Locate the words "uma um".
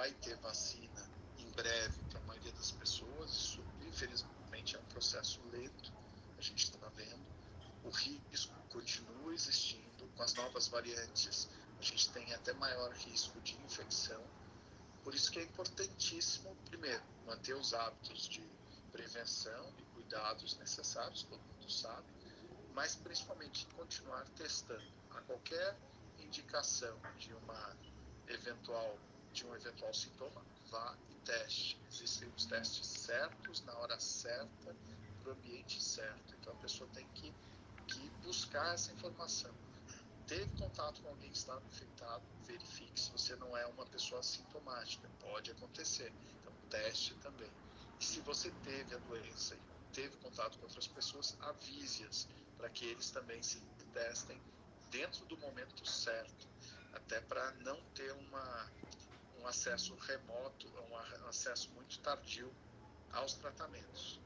58.12-58.39